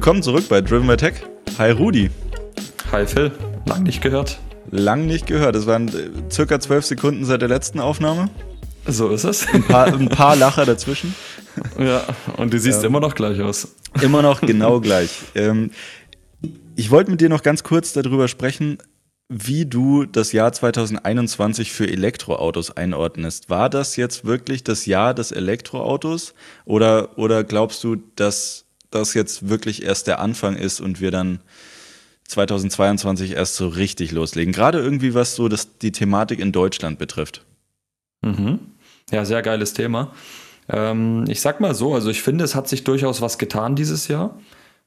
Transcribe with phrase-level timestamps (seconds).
[0.00, 1.12] Willkommen zurück bei Driven by Tech.
[1.58, 2.08] Hi Rudi.
[2.90, 3.32] Hi Phil,
[3.66, 4.38] lang nicht gehört.
[4.70, 5.54] Lang nicht gehört.
[5.54, 8.30] Es waren äh, circa zwölf Sekunden seit der letzten Aufnahme.
[8.86, 9.46] So ist es.
[9.52, 11.14] Ein paar, ein paar Lacher dazwischen.
[11.78, 12.02] Ja,
[12.38, 12.88] und du siehst ja.
[12.88, 13.74] immer noch gleich aus.
[14.00, 15.10] Immer noch genau gleich.
[15.34, 15.70] Ähm,
[16.76, 18.78] ich wollte mit dir noch ganz kurz darüber sprechen,
[19.28, 23.50] wie du das Jahr 2021 für Elektroautos einordnest.
[23.50, 26.32] War das jetzt wirklich das Jahr des Elektroautos
[26.64, 31.40] oder, oder glaubst du, dass das jetzt wirklich erst der Anfang ist und wir dann
[32.28, 34.52] 2022 erst so richtig loslegen.
[34.52, 37.44] Gerade irgendwie, was so das, die Thematik in Deutschland betrifft.
[38.22, 38.60] Mhm.
[39.10, 40.12] Ja, sehr geiles Thema.
[40.68, 44.08] Ähm, ich sag mal so, also ich finde, es hat sich durchaus was getan dieses
[44.08, 44.38] Jahr.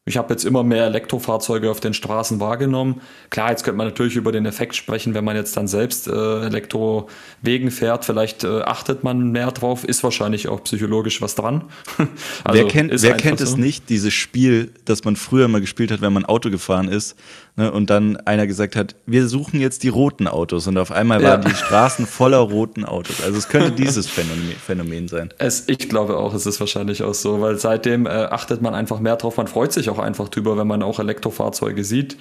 [0.05, 2.99] Ich habe jetzt immer mehr Elektrofahrzeuge auf den Straßen wahrgenommen.
[3.29, 6.41] Klar, jetzt könnte man natürlich über den Effekt sprechen, wenn man jetzt dann selbst äh,
[6.41, 8.04] Elektrowegen fährt.
[8.04, 11.63] Vielleicht äh, achtet man mehr drauf, ist wahrscheinlich auch psychologisch was dran.
[11.98, 12.10] also
[12.51, 13.45] wer kennt, wer kennt so.
[13.45, 17.15] es nicht, dieses Spiel, das man früher mal gespielt hat, wenn man Auto gefahren ist
[17.55, 21.21] ne, und dann einer gesagt hat, wir suchen jetzt die roten Autos und auf einmal
[21.21, 21.29] ja.
[21.29, 23.21] waren die Straßen voller roten Autos.
[23.23, 25.29] Also es könnte dieses Phänomen, Phänomen sein.
[25.38, 28.99] Es, ich glaube auch, es ist wahrscheinlich auch so, weil seitdem äh, achtet man einfach
[28.99, 29.38] mehr drauf.
[29.38, 32.18] Man freut sich auch auch einfach drüber, wenn man auch Elektrofahrzeuge sieht.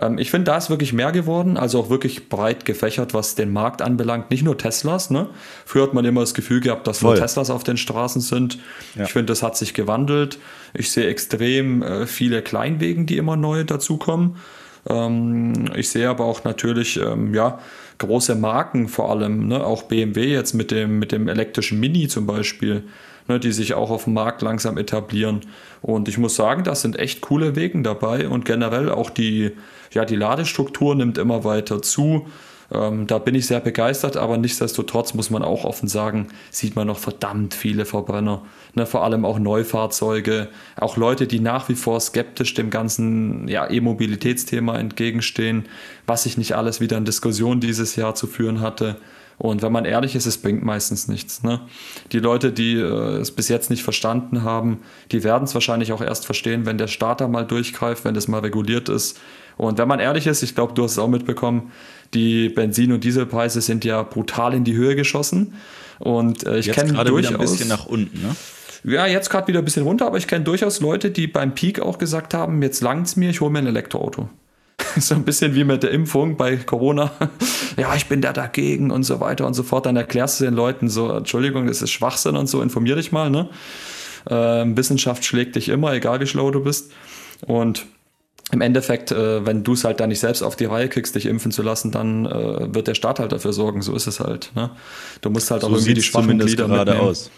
[0.00, 3.52] Ähm, ich finde, da ist wirklich mehr geworden, also auch wirklich breit gefächert, was den
[3.52, 4.30] Markt anbelangt.
[4.30, 5.10] Nicht nur Teslas.
[5.10, 5.28] Ne?
[5.64, 8.58] Früher hat man immer das Gefühl gehabt, dass nur Teslas auf den Straßen sind.
[8.94, 9.04] Ja.
[9.04, 10.38] Ich finde, das hat sich gewandelt.
[10.74, 14.36] Ich sehe extrem äh, viele Kleinwegen, die immer neu dazukommen.
[14.88, 17.58] Ähm, ich sehe aber auch natürlich, ähm, ja,
[17.98, 19.64] große Marken vor allem, ne?
[19.64, 22.84] auch BMW jetzt mit dem, mit dem elektrischen Mini zum Beispiel
[23.28, 25.42] ne, die sich auch auf dem Markt langsam etablieren.
[25.82, 29.52] Und ich muss sagen, das sind echt coole Wegen dabei und generell auch die,
[29.92, 32.26] ja, die Ladestruktur nimmt immer weiter zu.
[32.70, 36.86] Ähm, da bin ich sehr begeistert, aber nichtsdestotrotz muss man auch offen sagen, sieht man
[36.86, 38.42] noch verdammt viele Verbrenner.
[38.74, 43.68] Ne, vor allem auch Neufahrzeuge, auch Leute, die nach wie vor skeptisch dem ganzen ja,
[43.70, 45.66] E-Mobilitätsthema entgegenstehen,
[46.06, 48.96] was sich nicht alles wieder in Diskussion dieses Jahr zu führen hatte.
[49.38, 51.44] Und wenn man ehrlich ist, es bringt meistens nichts.
[51.44, 51.60] Ne?
[52.10, 54.80] Die Leute, die äh, es bis jetzt nicht verstanden haben,
[55.12, 58.40] die werden es wahrscheinlich auch erst verstehen, wenn der Starter mal durchgreift, wenn das mal
[58.40, 59.18] reguliert ist.
[59.56, 61.72] Und wenn man ehrlich ist, ich glaube, du hast es auch mitbekommen,
[62.14, 65.54] die Benzin- und Dieselpreise sind ja brutal in die Höhe geschossen.
[66.00, 68.34] Und äh, ich kenne durchaus wieder ein bisschen nach unten, ne?
[68.84, 71.80] Ja, jetzt gerade wieder ein bisschen runter, aber ich kenne durchaus Leute, die beim Peak
[71.80, 74.28] auch gesagt haben, jetzt langt's mir, ich hole mir ein Elektroauto.
[75.08, 77.12] so ein bisschen wie mit der Impfung bei Corona.
[77.76, 79.86] ja, ich bin da dagegen und so weiter und so fort.
[79.86, 83.30] Dann erklärst du den Leuten so, Entschuldigung, das ist Schwachsinn und so, informier dich mal,
[83.30, 83.48] ne?
[84.28, 86.92] Ähm, Wissenschaft schlägt dich immer, egal wie schlau du bist.
[87.46, 87.86] Und
[88.50, 91.26] im Endeffekt, äh, wenn du es halt da nicht selbst auf die Reihe kriegst, dich
[91.26, 93.82] impfen zu lassen, dann äh, wird der Staat halt dafür sorgen.
[93.82, 94.52] So ist es halt.
[94.54, 94.70] Ne?
[95.20, 97.10] Du musst halt so auch irgendwie die schwachen Glieder gerade mitnehmen.
[97.10, 97.30] aus.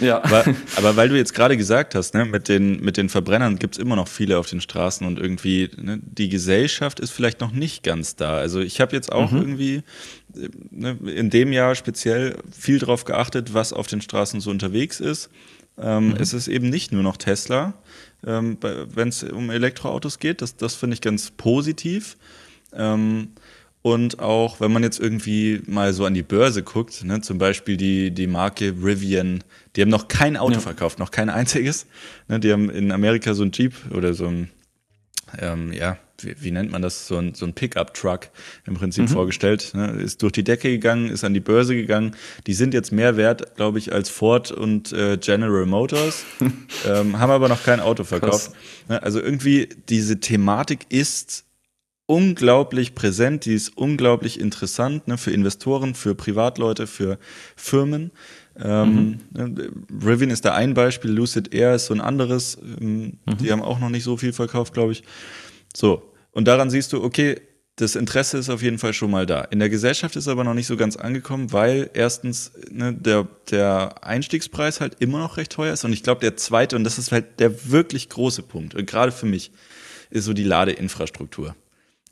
[0.00, 0.22] Ja.
[0.24, 0.44] Aber,
[0.76, 3.78] aber, weil du jetzt gerade gesagt hast, ne, mit, den, mit den Verbrennern gibt es
[3.78, 7.82] immer noch viele auf den Straßen und irgendwie ne, die Gesellschaft ist vielleicht noch nicht
[7.82, 8.38] ganz da.
[8.38, 9.38] Also ich habe jetzt auch mhm.
[9.38, 9.82] irgendwie
[10.70, 15.30] ne, in dem Jahr speziell viel darauf geachtet, was auf den Straßen so unterwegs ist.
[15.78, 16.16] Ähm, mhm.
[16.18, 17.74] Es ist eben nicht nur noch Tesla,
[18.26, 20.42] ähm, wenn es um Elektroautos geht.
[20.42, 22.16] Das, das finde ich ganz positiv.
[22.72, 23.32] Ähm,
[23.82, 27.78] und auch, wenn man jetzt irgendwie mal so an die Börse guckt, ne, zum Beispiel
[27.78, 29.42] die, die Marke Rivian,
[29.74, 30.60] die haben noch kein Auto ja.
[30.60, 31.86] verkauft, noch kein einziges.
[32.28, 34.50] Ne, die haben in Amerika so ein Jeep oder so ein,
[35.38, 38.28] ähm, ja, wie, wie, nennt man das, so ein, so ein Pickup-Truck
[38.66, 39.08] im Prinzip mhm.
[39.08, 39.70] vorgestellt.
[39.72, 42.14] Ne, ist durch die Decke gegangen, ist an die Börse gegangen.
[42.46, 46.26] Die sind jetzt mehr wert, glaube ich, als Ford und äh, General Motors,
[46.86, 48.52] ähm, haben aber noch kein Auto verkauft.
[48.90, 51.46] Ne, also irgendwie diese Thematik ist
[52.10, 57.20] unglaublich präsent, die ist unglaublich interessant ne, für Investoren, für Privatleute, für
[57.54, 58.10] Firmen.
[58.60, 59.54] Ähm, mhm.
[59.54, 59.70] Ne,
[60.04, 62.58] Rivian ist da ein Beispiel, Lucid Air ist so ein anderes.
[62.80, 63.36] Ähm, mhm.
[63.40, 65.04] Die haben auch noch nicht so viel verkauft, glaube ich.
[65.72, 66.02] So,
[66.32, 67.40] und daran siehst du, okay,
[67.76, 69.42] das Interesse ist auf jeden Fall schon mal da.
[69.42, 74.02] In der Gesellschaft ist aber noch nicht so ganz angekommen, weil erstens ne, der, der
[74.04, 75.84] Einstiegspreis halt immer noch recht teuer ist.
[75.84, 79.12] Und ich glaube, der zweite, und das ist halt der wirklich große Punkt, und gerade
[79.12, 79.52] für mich,
[80.10, 81.54] ist so die Ladeinfrastruktur.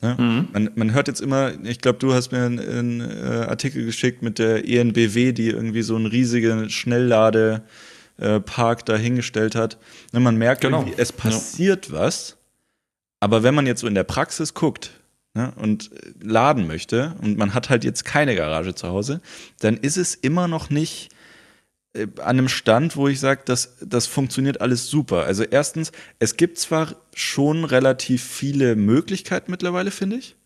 [0.00, 0.17] Ne?
[0.19, 0.49] Mhm.
[0.53, 4.39] Man, man, hört jetzt immer, ich glaube, du hast mir einen, äh, Artikel geschickt mit
[4.39, 9.79] der ENBW, die irgendwie so einen riesigen Schnellladepark äh, dahingestellt hat.
[10.12, 10.87] Ne, man merkt, genau.
[10.97, 11.95] es passiert ja.
[11.95, 12.37] was,
[13.21, 14.93] aber wenn man jetzt so in der Praxis guckt
[15.35, 15.91] ne, und
[16.23, 19.21] laden möchte und man hat halt jetzt keine Garage zu Hause,
[19.59, 21.18] dann ist es immer noch nicht äh,
[21.94, 25.25] an einem Stand, wo ich sage, das, das funktioniert alles super.
[25.25, 30.37] Also erstens, es gibt zwar schon relativ viele Möglichkeiten mittlerweile, finde ich.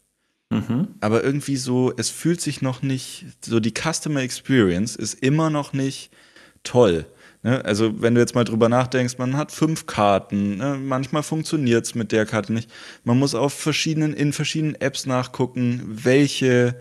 [0.51, 0.89] Mhm.
[1.01, 5.73] Aber irgendwie so, es fühlt sich noch nicht, so die Customer Experience ist immer noch
[5.73, 6.11] nicht
[6.63, 7.07] toll.
[7.43, 7.65] Ne?
[7.65, 10.79] Also wenn du jetzt mal drüber nachdenkst, man hat fünf Karten, ne?
[10.81, 12.71] manchmal funktioniert es mit der Karte nicht.
[13.05, 16.77] Man muss auf verschiedenen, in verschiedenen Apps nachgucken, welche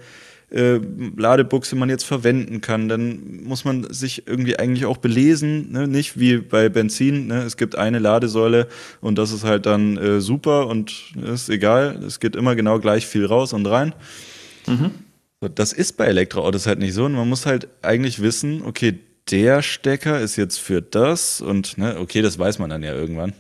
[0.52, 0.80] äh,
[1.16, 2.90] Ladebuchse man jetzt verwenden kann.
[2.90, 5.88] Dann muss man sich irgendwie eigentlich auch belesen, ne?
[5.88, 7.28] nicht wie bei Benzin.
[7.28, 7.44] Ne?
[7.44, 8.68] Es gibt eine Ladesäule
[9.00, 12.04] und das ist halt dann äh, super und ist egal.
[12.06, 13.94] Es geht immer genau gleich viel raus und rein.
[14.68, 14.92] Mhm.
[15.56, 17.06] Das ist bei Elektroautos halt nicht so.
[17.06, 19.00] Und man muss halt eigentlich wissen, okay,
[19.30, 23.34] der Stecker ist jetzt für das und ne, okay, das weiß man dann ja irgendwann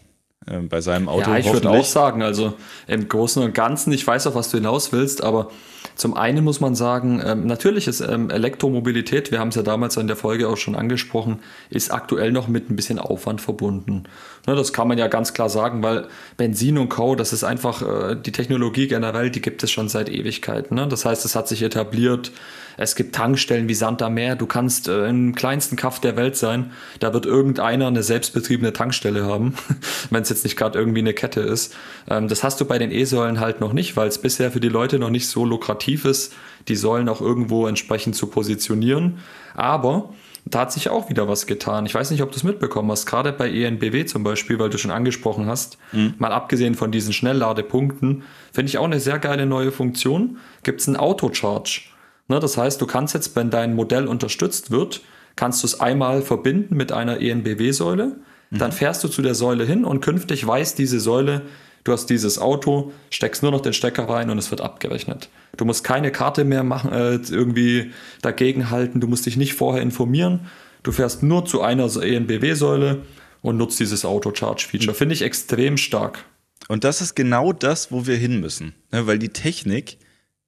[0.47, 1.29] äh, bei seinem Auto.
[1.29, 2.53] Ja, ich würde auch sagen, also
[2.87, 5.51] im Großen und Ganzen, ich weiß auch, was du hinaus willst, aber
[5.95, 9.97] zum einen muss man sagen, ähm, natürlich ist ähm, Elektromobilität, wir haben es ja damals
[9.97, 14.05] in der Folge auch schon angesprochen, ist aktuell noch mit ein bisschen Aufwand verbunden.
[14.47, 16.07] Ne, das kann man ja ganz klar sagen, weil
[16.37, 20.09] Benzin und Co., das ist einfach äh, die Technologie generell, die gibt es schon seit
[20.09, 20.75] Ewigkeiten.
[20.75, 20.87] Ne?
[20.87, 22.31] Das heißt, es hat sich etabliert.
[22.81, 24.35] Es gibt Tankstellen wie Sand am Meer.
[24.35, 26.71] Du kannst äh, im kleinsten Kaff der Welt sein.
[26.99, 29.53] Da wird irgendeiner eine selbstbetriebene Tankstelle haben,
[30.09, 31.75] wenn es jetzt nicht gerade irgendwie eine Kette ist.
[32.09, 34.69] Ähm, das hast du bei den E-Säulen halt noch nicht, weil es bisher für die
[34.69, 36.33] Leute noch nicht so lukrativ ist,
[36.67, 39.19] die Säulen auch irgendwo entsprechend zu positionieren.
[39.53, 40.09] Aber
[40.45, 41.85] da hat sich auch wieder was getan.
[41.85, 44.79] Ich weiß nicht, ob du es mitbekommen hast, gerade bei ENBW zum Beispiel, weil du
[44.79, 46.15] schon angesprochen hast, mhm.
[46.17, 50.87] mal abgesehen von diesen Schnellladepunkten, finde ich auch eine sehr geile neue Funktion, gibt es
[50.87, 51.90] einen Auto-Charge.
[52.31, 55.01] Ne, das heißt, du kannst jetzt, wenn dein Modell unterstützt wird,
[55.35, 58.15] kannst du es einmal verbinden mit einer ENBW-Säule,
[58.51, 58.57] mhm.
[58.57, 61.41] dann fährst du zu der Säule hin und künftig weiß diese Säule,
[61.83, 65.29] Du hast dieses Auto, steckst nur noch den Stecker rein und es wird abgerechnet.
[65.57, 67.89] Du musst keine Karte mehr machen, äh, irgendwie
[68.21, 68.99] dagegen halten.
[68.99, 70.41] Du musst dich nicht vorher informieren.
[70.83, 73.01] Du fährst nur zu einer ENBW-Säule
[73.41, 74.93] und nutzt dieses Auto-Charge-Feature.
[74.93, 76.23] Finde ich extrem stark.
[76.67, 78.75] Und das ist genau das, wo wir hin müssen.
[78.91, 79.07] Ne?
[79.07, 79.97] Weil die Technik,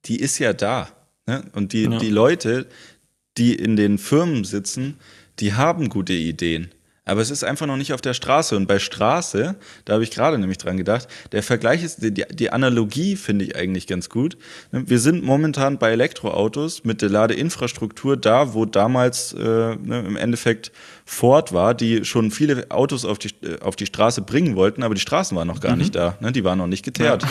[0.04, 0.86] die ist ja da.
[1.26, 1.44] Ne?
[1.52, 1.98] Und die, ja.
[1.98, 2.66] die Leute,
[3.36, 4.98] die in den Firmen sitzen,
[5.40, 6.70] die haben gute Ideen.
[7.06, 8.56] Aber es ist einfach noch nicht auf der Straße.
[8.56, 12.50] Und bei Straße, da habe ich gerade nämlich dran gedacht, der Vergleich ist, die, die
[12.50, 14.38] Analogie finde ich eigentlich ganz gut.
[14.70, 20.72] Wir sind momentan bei Elektroautos mit der Ladeinfrastruktur da, wo damals äh, ne, im Endeffekt
[21.04, 24.94] Ford war, die schon viele Autos auf die, äh, auf die Straße bringen wollten, aber
[24.94, 25.78] die Straßen waren noch gar mhm.
[25.78, 26.16] nicht da.
[26.20, 26.32] Ne?
[26.32, 27.22] Die waren noch nicht geteert.
[27.22, 27.28] Ja.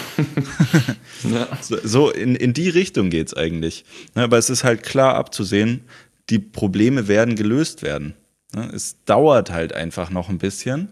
[1.62, 3.86] So, so, in, in die Richtung geht es eigentlich.
[4.14, 5.82] Ne, aber es ist halt klar abzusehen,
[6.30, 8.14] die Probleme werden gelöst werden.
[8.56, 8.70] Ne?
[8.74, 10.90] Es dauert halt einfach noch ein bisschen,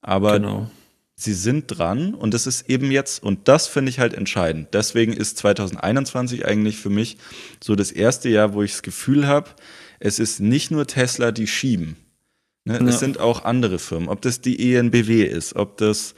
[0.00, 0.70] aber genau.
[1.16, 4.68] sie sind dran und es ist eben jetzt, und das finde ich halt entscheidend.
[4.72, 7.18] Deswegen ist 2021 eigentlich für mich
[7.62, 9.50] so das erste Jahr, wo ich das Gefühl habe,
[9.98, 11.96] es ist nicht nur Tesla, die schieben.
[12.64, 12.78] Ne?
[12.80, 12.86] Ja.
[12.86, 16.14] Es sind auch andere Firmen, ob das die ENBW ist, ob das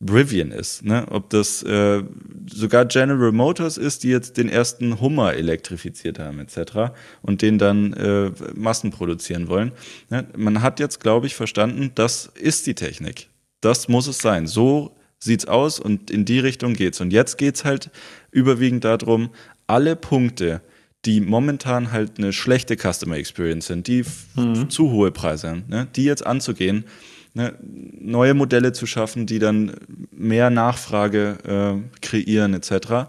[0.00, 1.06] Rivian ist, ne?
[1.10, 2.02] ob das äh,
[2.46, 6.92] sogar General Motors ist, die jetzt den ersten Hummer elektrifiziert haben etc.
[7.22, 9.72] und den dann äh, Massen produzieren wollen.
[10.10, 10.26] Ne?
[10.36, 13.28] Man hat jetzt, glaube ich, verstanden, das ist die Technik.
[13.60, 14.46] Das muss es sein.
[14.46, 17.00] So sieht's aus und in die Richtung geht's.
[17.00, 17.90] Und jetzt geht's halt
[18.30, 19.30] überwiegend darum,
[19.66, 20.60] alle Punkte,
[21.06, 24.04] die momentan halt eine schlechte Customer Experience sind, die
[24.36, 24.68] mhm.
[24.68, 25.86] zu hohe Preise haben, ne?
[25.96, 26.84] die jetzt anzugehen
[27.34, 29.74] ne, neue Modelle zu schaffen, die dann
[30.10, 33.08] mehr Nachfrage äh, kreieren etc.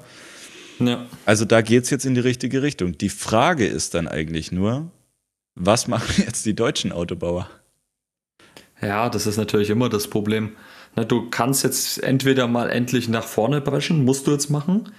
[0.80, 1.06] Ja.
[1.26, 2.98] Also da geht es jetzt in die richtige Richtung.
[2.98, 4.92] Die Frage ist dann eigentlich nur,
[5.56, 7.50] was machen jetzt die deutschen Autobauer?
[8.82, 10.52] Ja, das ist natürlich immer das Problem.
[11.08, 14.90] Du kannst jetzt entweder mal endlich nach vorne brechen, musst du jetzt machen.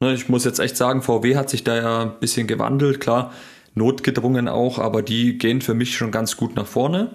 [0.00, 3.32] Ich muss jetzt echt sagen, VW hat sich da ja ein bisschen gewandelt, klar,
[3.74, 7.10] notgedrungen auch, aber die gehen für mich schon ganz gut nach vorne.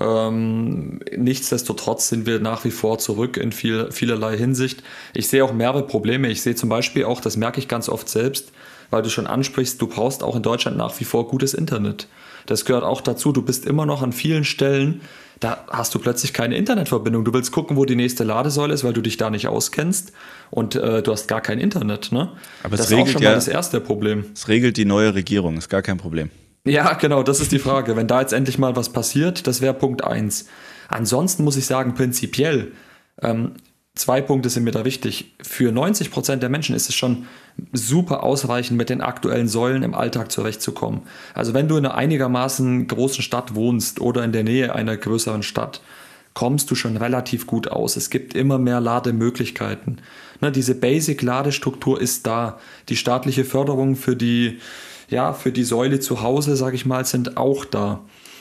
[0.00, 4.82] Ähm, nichtsdestotrotz sind wir nach wie vor zurück in viel, vielerlei Hinsicht.
[5.14, 6.28] Ich sehe auch mehrere Probleme.
[6.28, 8.52] Ich sehe zum Beispiel auch, das merke ich ganz oft selbst,
[8.90, 12.06] weil du schon ansprichst, du brauchst auch in Deutschland nach wie vor gutes Internet.
[12.46, 13.32] Das gehört auch dazu.
[13.32, 15.02] Du bist immer noch an vielen Stellen,
[15.40, 17.24] da hast du plötzlich keine Internetverbindung.
[17.24, 20.12] Du willst gucken, wo die nächste Ladesäule ist, weil du dich da nicht auskennst
[20.50, 22.10] und äh, du hast gar kein Internet.
[22.10, 22.30] Ne?
[22.62, 24.24] Aber das ist auch schon ja, mal das erste Problem.
[24.34, 26.30] Es regelt die neue Regierung, ist gar kein Problem.
[26.64, 27.96] Ja, genau, das ist die Frage.
[27.96, 30.46] Wenn da jetzt endlich mal was passiert, das wäre Punkt 1.
[30.88, 32.72] Ansonsten muss ich sagen, prinzipiell,
[33.22, 33.54] ähm,
[33.94, 35.34] zwei Punkte sind mir da wichtig.
[35.42, 37.26] Für 90 Prozent der Menschen ist es schon
[37.72, 41.02] super ausreichend, mit den aktuellen Säulen im Alltag zurechtzukommen.
[41.34, 45.42] Also wenn du in einer einigermaßen großen Stadt wohnst oder in der Nähe einer größeren
[45.42, 45.82] Stadt,
[46.34, 47.96] kommst du schon relativ gut aus.
[47.96, 50.00] Es gibt immer mehr Lademöglichkeiten.
[50.40, 52.60] Ne, diese Basic-Ladestruktur ist da.
[52.88, 54.60] Die staatliche Förderung für die
[55.08, 58.00] ja, für die Säule zu Hause, sage ich mal, sind auch da.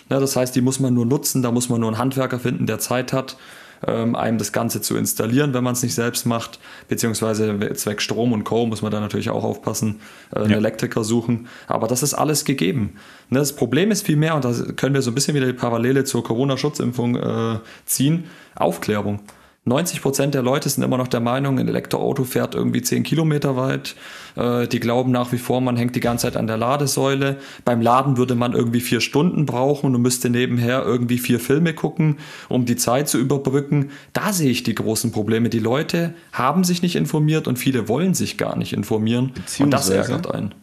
[0.09, 2.65] Ja, das heißt, die muss man nur nutzen, da muss man nur einen Handwerker finden,
[2.65, 3.37] der Zeit hat.
[3.85, 8.33] ähm, einem das Ganze zu installieren, wenn man es nicht selbst macht, beziehungsweise zwecks Strom
[8.33, 8.65] und Co.
[8.65, 9.99] muss man da natürlich auch aufpassen,
[10.33, 10.57] äh, einen ja.
[10.57, 11.47] Elektriker suchen.
[11.67, 12.95] Aber das ist alles gegeben.
[13.29, 16.03] Ne, das Problem ist vielmehr, und da können wir so ein bisschen wieder die Parallele
[16.03, 19.19] zur Corona-Schutzimpfung äh, ziehen, Aufklärung.
[19.67, 23.57] 90 Prozent der Leute sind immer noch der Meinung, ein Elektroauto fährt irgendwie 10 Kilometer
[23.57, 23.95] weit.
[24.35, 27.37] Äh, die glauben nach wie vor, man hängt die ganze Zeit an der Ladesäule.
[27.65, 32.17] Beim Laden würde man irgendwie vier Stunden brauchen und müsste nebenher irgendwie vier Filme gucken,
[32.47, 33.91] um die Zeit zu überbrücken.
[34.13, 35.49] Da sehe ich die großen Probleme.
[35.49, 39.33] Die Leute haben sich nicht informiert und viele wollen sich gar nicht informieren.
[39.59, 40.55] Und das ärgert einen.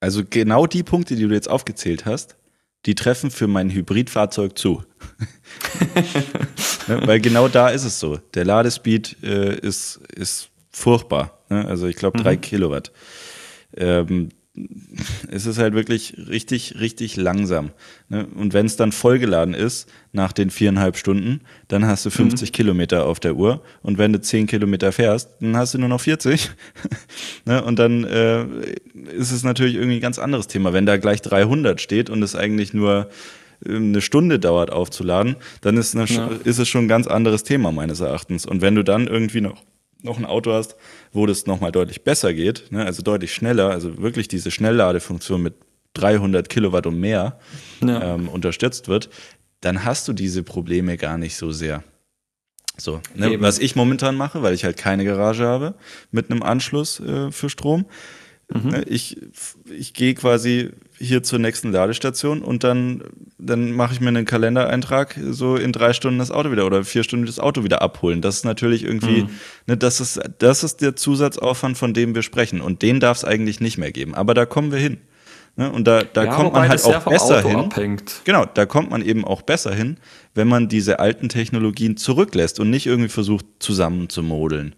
[0.00, 2.36] Also genau die Punkte, die du jetzt aufgezählt hast,
[2.84, 4.84] die treffen für mein Hybridfahrzeug zu.
[6.88, 8.18] ne, weil genau da ist es so.
[8.34, 11.42] Der Ladespeed äh, ist, ist furchtbar.
[11.48, 11.66] Ne?
[11.66, 12.40] Also ich glaube drei mhm.
[12.40, 12.92] Kilowatt.
[13.76, 14.28] Ähm,
[15.30, 17.70] es ist halt wirklich richtig, richtig langsam.
[18.08, 18.26] Ne?
[18.26, 22.52] Und wenn es dann vollgeladen ist, nach den viereinhalb Stunden, dann hast du 50 mhm.
[22.52, 23.62] Kilometer auf der Uhr.
[23.82, 26.50] Und wenn du 10 Kilometer fährst, dann hast du nur noch 40.
[27.44, 27.62] ne?
[27.62, 28.46] Und dann äh,
[29.12, 30.72] ist es natürlich irgendwie ein ganz anderes Thema.
[30.72, 33.10] Wenn da gleich 300 steht und es eigentlich nur
[33.64, 36.30] ähm, eine Stunde dauert aufzuladen, dann ist, eine, ja.
[36.44, 38.46] ist es schon ein ganz anderes Thema meines Erachtens.
[38.46, 39.62] Und wenn du dann irgendwie noch
[40.06, 40.76] noch ein Auto hast,
[41.12, 45.54] wo das nochmal deutlich besser geht, ne, also deutlich schneller, also wirklich diese Schnellladefunktion mit
[45.94, 47.38] 300 Kilowatt und mehr
[47.80, 48.14] ja.
[48.14, 49.10] ähm, unterstützt wird,
[49.60, 51.82] dann hast du diese Probleme gar nicht so sehr.
[52.78, 55.74] So, ne, was ich momentan mache, weil ich halt keine Garage habe
[56.10, 57.86] mit einem Anschluss äh, für Strom.
[58.52, 58.70] Mhm.
[58.70, 59.16] Ne, ich,
[59.76, 63.02] ich gehe quasi hier zur nächsten Ladestation und dann,
[63.38, 67.02] dann mache ich mir einen Kalendereintrag, so in drei Stunden das Auto wieder oder vier
[67.02, 68.22] Stunden das Auto wieder abholen.
[68.22, 69.30] Das ist natürlich irgendwie, mhm.
[69.66, 72.60] ne, das ist, das ist der Zusatzaufwand, von dem wir sprechen.
[72.60, 74.14] Und den darf es eigentlich nicht mehr geben.
[74.14, 74.98] Aber da kommen wir hin.
[75.56, 75.72] Ne?
[75.72, 77.56] Und da, da ja, kommt man halt auch besser hin.
[77.56, 78.20] Abhängt.
[78.24, 79.96] Genau, da kommt man eben auch besser hin,
[80.34, 84.74] wenn man diese alten Technologien zurücklässt und nicht irgendwie versucht, zusammenzumodeln.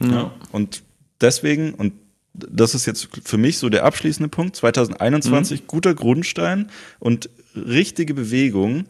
[0.00, 0.08] Ja.
[0.08, 0.30] ja.
[0.50, 0.82] Und
[1.20, 1.92] deswegen, und
[2.34, 4.56] das ist jetzt für mich so der abschließende Punkt.
[4.56, 5.66] 2021 mhm.
[5.66, 8.86] guter Grundstein und richtige Bewegung,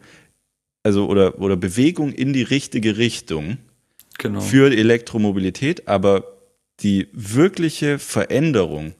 [0.83, 3.57] also oder, oder Bewegung in die richtige Richtung
[4.17, 4.41] genau.
[4.41, 6.23] für Elektromobilität, aber
[6.81, 8.95] die wirkliche Veränderung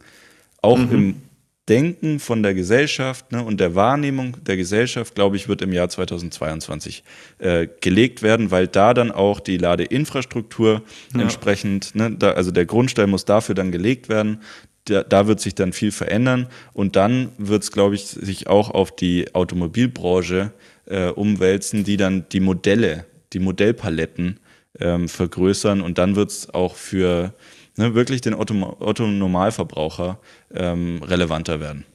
[0.62, 0.92] auch mhm.
[0.92, 1.22] im
[1.68, 5.90] Denken von der Gesellschaft ne, und der Wahrnehmung der Gesellschaft, glaube ich, wird im Jahr
[5.90, 7.04] 2022
[7.40, 11.22] äh, gelegt werden, weil da dann auch die Ladeinfrastruktur ja.
[11.22, 14.42] entsprechend, ne, da, also der Grundstein muss dafür dann gelegt werden.
[14.86, 18.70] Da, da wird sich dann viel verändern und dann wird es, glaube ich, sich auch
[18.70, 20.52] auf die Automobilbranche
[20.86, 24.40] äh, umwälzen, die dann die Modelle, die Modellpaletten
[24.80, 27.34] ähm, vergrößern und dann wird es auch für
[27.78, 30.20] ne, wirklich den Otto-Normalverbraucher
[30.54, 31.86] ähm, relevanter werden.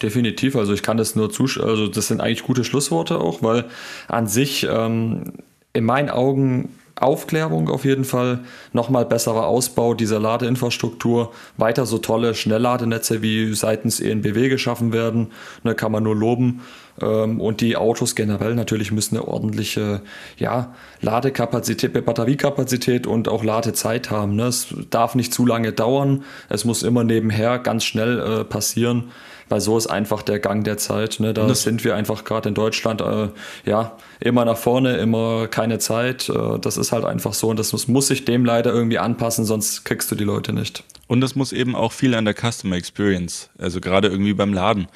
[0.00, 3.66] Definitiv, also ich kann das nur zustimmen, also das sind eigentlich gute Schlussworte auch, weil
[4.08, 5.34] an sich ähm,
[5.72, 8.40] in meinen Augen Aufklärung auf jeden Fall,
[8.72, 15.28] nochmal besserer Ausbau dieser Ladeinfrastruktur, weiter so tolle Schnellladenetze wie seitens ENBW geschaffen werden,
[15.64, 16.60] ne, kann man nur loben.
[17.00, 20.02] Ähm, und die Autos generell natürlich müssen eine ordentliche
[20.36, 24.36] ja, Ladekapazität, Batteriekapazität und auch Ladezeit haben.
[24.36, 24.44] Ne?
[24.44, 29.10] Es darf nicht zu lange dauern, es muss immer nebenher ganz schnell äh, passieren
[29.52, 31.20] weil so ist einfach der Gang der Zeit.
[31.20, 31.34] Ne?
[31.34, 33.28] Da sind wir einfach gerade in Deutschland äh,
[33.66, 36.30] ja immer nach vorne, immer keine Zeit.
[36.30, 39.44] Äh, das ist halt einfach so und das muss, muss sich dem leider irgendwie anpassen,
[39.44, 40.84] sonst kriegst du die Leute nicht.
[41.06, 44.88] Und das muss eben auch viel an der Customer Experience, also gerade irgendwie beim Laden.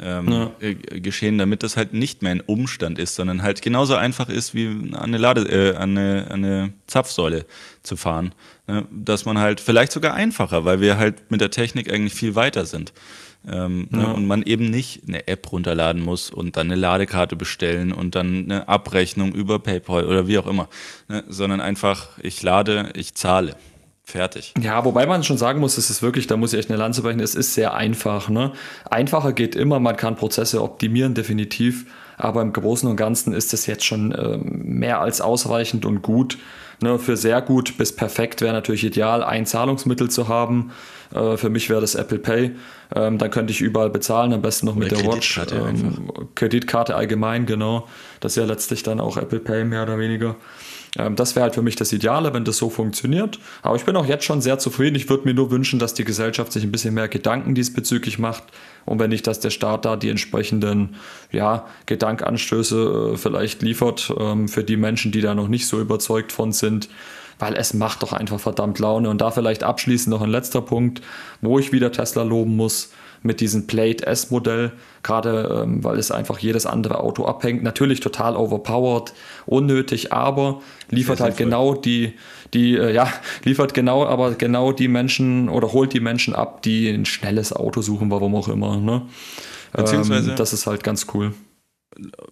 [0.00, 0.50] Ähm, ja.
[0.60, 4.54] Äh, geschehen, damit das halt nicht mehr ein Umstand ist, sondern halt genauso einfach ist,
[4.54, 7.46] wie an eine, Lade, äh, an eine, an eine Zapfsäule
[7.82, 8.32] zu fahren.
[8.68, 8.86] Ne?
[8.92, 12.64] Dass man halt vielleicht sogar einfacher, weil wir halt mit der Technik eigentlich viel weiter
[12.64, 12.92] sind.
[13.46, 14.08] Ähm, ne, ja.
[14.08, 18.14] ne, und man eben nicht eine App runterladen muss und dann eine Ladekarte bestellen und
[18.14, 20.68] dann eine Abrechnung über PayPal oder wie auch immer,
[21.08, 23.56] ne, sondern einfach, ich lade, ich zahle.
[24.08, 24.54] Fertig.
[24.58, 27.02] Ja, wobei man schon sagen muss, es ist wirklich, da muss ich echt eine Lanze
[27.02, 28.30] brechen, es ist sehr einfach.
[28.30, 28.52] Ne?
[28.88, 31.84] Einfacher geht immer, man kann Prozesse optimieren, definitiv.
[32.16, 36.38] Aber im Großen und Ganzen ist es jetzt schon äh, mehr als ausreichend und gut.
[36.80, 36.98] Ne?
[36.98, 40.72] Für sehr gut bis perfekt wäre natürlich ideal, ein Zahlungsmittel zu haben.
[41.12, 42.52] Äh, für mich wäre das Apple Pay.
[42.94, 45.38] Ähm, dann könnte ich überall bezahlen, am besten noch mit der Watch.
[45.52, 47.86] Ähm, Kreditkarte allgemein, genau.
[48.20, 50.36] Das ist ja letztlich dann auch Apple Pay mehr oder weniger.
[50.96, 53.38] Ähm, das wäre halt für mich das Ideale, wenn das so funktioniert.
[53.62, 54.96] Aber ich bin auch jetzt schon sehr zufrieden.
[54.96, 58.44] Ich würde mir nur wünschen, dass die Gesellschaft sich ein bisschen mehr Gedanken diesbezüglich macht.
[58.84, 60.96] Und wenn nicht, dass der Staat da die entsprechenden
[61.30, 66.32] ja, Gedankanstöße äh, vielleicht liefert ähm, für die Menschen, die da noch nicht so überzeugt
[66.32, 66.88] von sind
[67.38, 69.08] weil es macht doch einfach verdammt Laune.
[69.08, 71.02] Und da vielleicht abschließend noch ein letzter Punkt,
[71.40, 72.92] wo ich wieder Tesla loben muss.
[73.22, 74.72] Mit diesem Plate S-Modell,
[75.02, 77.62] gerade ähm, weil es einfach jedes andere Auto abhängt.
[77.62, 79.12] Natürlich total overpowered,
[79.46, 80.60] unnötig, aber
[80.90, 82.14] liefert halt genau die,
[82.54, 83.12] die, äh, ja,
[83.44, 87.82] liefert genau, aber genau die Menschen oder holt die Menschen ab, die ein schnelles Auto
[87.82, 88.76] suchen, warum auch immer.
[88.76, 89.02] Ne?
[89.72, 91.34] Beziehungsweise, ähm, das ist halt ganz cool.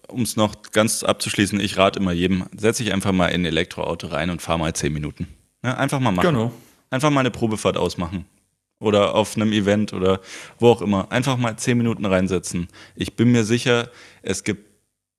[0.07, 3.45] Um es noch ganz abzuschließen, ich rate immer jedem, setze ich einfach mal in ein
[3.45, 5.27] Elektroauto rein und fahre mal zehn Minuten.
[5.63, 6.27] Ja, einfach mal machen.
[6.27, 6.51] Genau.
[6.89, 8.25] Einfach mal eine Probefahrt ausmachen.
[8.79, 10.21] Oder auf einem Event oder
[10.59, 11.11] wo auch immer.
[11.11, 12.67] Einfach mal zehn Minuten reinsetzen.
[12.95, 13.89] Ich bin mir sicher,
[14.21, 14.69] es gibt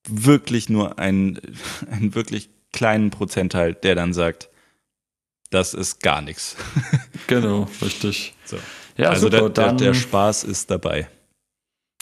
[0.08, 1.40] wirklich nur einen,
[1.90, 4.48] einen wirklich kleinen Prozentteil, der dann sagt,
[5.50, 6.56] das ist gar nichts.
[7.26, 8.32] Genau, richtig.
[8.46, 8.56] So.
[8.96, 11.08] Ja, also super, der, der, der Spaß ist dabei.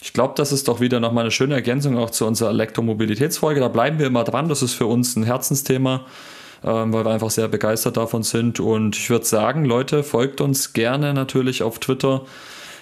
[0.01, 3.59] Ich glaube, das ist doch wieder nochmal eine schöne Ergänzung auch zu unserer Elektromobilitätsfolge.
[3.59, 4.47] Da bleiben wir immer dran.
[4.47, 6.05] Das ist für uns ein Herzensthema,
[6.67, 8.59] ähm, weil wir einfach sehr begeistert davon sind.
[8.59, 12.25] Und ich würde sagen, Leute, folgt uns gerne natürlich auf Twitter,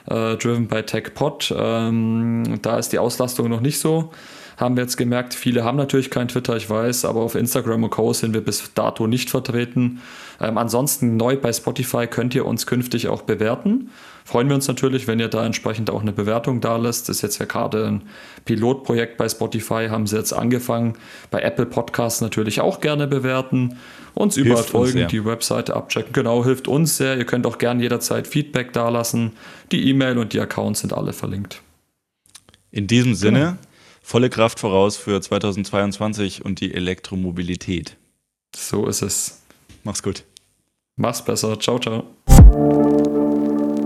[0.08, 1.54] äh, driven by TechPod.
[1.56, 4.12] Ähm, da ist die Auslastung noch nicht so
[4.58, 5.34] haben wir jetzt gemerkt.
[5.34, 8.13] Viele haben natürlich kein Twitter, ich weiß, aber auf Instagram und Co.
[8.13, 10.01] sind wir bis dato nicht vertreten.
[10.39, 13.89] Ähm, ansonsten neu bei Spotify könnt ihr uns künftig auch bewerten.
[14.27, 17.08] Freuen wir uns natürlich, wenn ihr da entsprechend auch eine Bewertung da lässt.
[17.08, 18.01] Das ist jetzt ja gerade ein
[18.44, 20.96] Pilotprojekt bei Spotify, haben sie jetzt angefangen.
[21.32, 23.77] Bei Apple Podcasts natürlich auch gerne bewerten.
[24.15, 26.12] Uns überall folgen, uns die Webseite abchecken.
[26.12, 27.17] Genau, hilft uns sehr.
[27.17, 29.34] Ihr könnt auch gerne jederzeit Feedback dalassen.
[29.72, 31.62] Die E-Mail und die Accounts sind alle verlinkt.
[32.72, 33.58] In diesem Sinne, genau
[34.05, 37.98] volle Kraft voraus für 2022 und die Elektromobilität.
[38.55, 39.41] So ist es.
[39.84, 40.24] Mach's gut.
[40.96, 41.60] Mach's besser.
[41.60, 42.05] Ciao, ciao.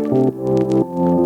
[0.09, 1.18] Thank you.